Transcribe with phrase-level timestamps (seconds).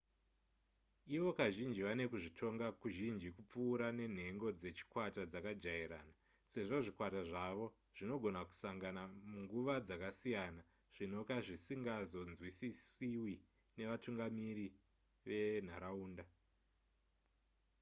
[1.15, 6.13] ivo kazhinji vane kuzvitonga kuzhinji kupfuura nenhego dzechikwata dzakajairana
[6.51, 10.61] sezvo zvikwata zvavo zvinogona kusangana munguva dzakasiyana
[10.95, 13.33] zvinoka zvisingazonzwisiswi
[13.77, 14.65] nevatungamiri
[15.25, 16.25] venharaunda